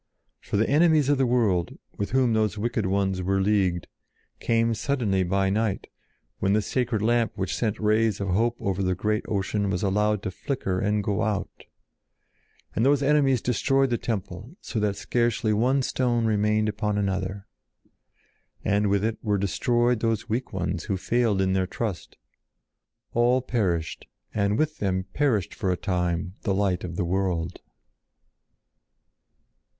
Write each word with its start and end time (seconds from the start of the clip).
For 0.39 0.57
the 0.57 0.67
enemies 0.67 1.09
of 1.09 1.19
the 1.19 1.27
world, 1.27 1.77
with 1.95 2.09
whom 2.09 2.33
those 2.33 2.57
wicked 2.57 2.87
ones 2.87 3.21
were 3.21 3.39
leagued, 3.39 3.85
came 4.39 4.73
suddenly 4.73 5.21
by 5.21 5.51
night, 5.51 5.85
when 6.39 6.53
the 6.53 6.61
sacred 6.63 7.03
lamp 7.03 7.33
which 7.35 7.55
sent 7.55 7.77
rays 7.79 8.19
of 8.19 8.29
hope 8.29 8.57
over 8.59 8.81
the 8.81 8.95
great 8.95 9.23
ocean 9.27 9.69
was 9.69 9.83
allowed 9.83 10.23
to 10.23 10.31
flicker 10.31 10.79
and 10.79 11.03
to 11.03 11.05
go 11.05 11.21
out. 11.21 11.65
And 12.75 12.83
those 12.83 13.03
enemies 13.03 13.43
destroyed 13.43 13.91
the 13.91 13.99
temple 13.99 14.55
so 14.59 14.79
that 14.79 14.95
scarcely 14.95 15.53
one 15.53 15.83
stone 15.83 16.25
remained 16.25 16.67
upon 16.67 16.97
another. 16.97 17.45
And 18.65 18.87
with 18.89 19.03
it 19.05 19.19
were 19.21 19.37
destroyed 19.37 19.99
those 19.99 20.27
weak 20.27 20.51
ones 20.51 20.85
who 20.85 20.97
failed 20.97 21.39
in 21.41 21.53
their 21.53 21.67
trust. 21.67 22.17
All 23.13 23.39
perished 23.39 24.07
and 24.33 24.57
with 24.57 24.79
them 24.79 25.05
perished 25.13 25.53
for 25.53 25.69
a 25.71 25.77
time 25.77 26.33
the 26.41 26.55
Light 26.55 26.83
of 26.83 26.95
the 26.95 27.05
World. 27.05 27.61